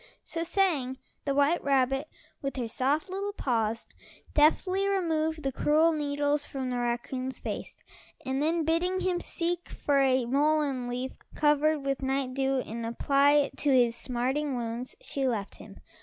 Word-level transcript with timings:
So 0.23 0.41
saying, 0.43 0.97
the 1.25 1.35
white 1.35 1.63
rabbit, 1.63 2.07
with 2.41 2.55
her 2.55 2.67
soft 2.67 3.07
little 3.07 3.33
paws, 3.33 3.85
deftly 4.33 4.87
removed 4.87 5.43
the 5.43 5.51
cruel 5.51 5.91
needles 5.91 6.43
from 6.43 6.71
the 6.71 6.79
raccoon's 6.79 7.39
face, 7.39 7.75
and 8.25 8.41
then 8.41 8.65
bidding 8.65 9.01
him 9.01 9.21
seek 9.21 9.69
for 9.69 9.99
a 10.01 10.25
mullein 10.25 10.87
leaf 10.87 11.11
covered 11.35 11.83
with 11.85 12.01
night 12.01 12.33
dew, 12.33 12.61
and 12.61 12.83
apply 12.83 13.33
it 13.33 13.57
to 13.57 13.69
his 13.69 13.95
smarting 13.95 14.55
wounds, 14.55 14.95
she 15.01 15.27
left 15.27 15.57
him. 15.57 15.79